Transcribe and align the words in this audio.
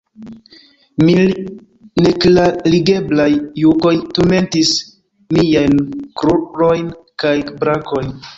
Mil 1.09 1.27
neklarigeblaj 2.05 3.27
jukoj 3.65 3.93
turmentis 4.19 4.73
miajn 5.37 5.79
krurojn 6.23 6.91
kaj 7.27 7.37
brakojn. 7.63 8.13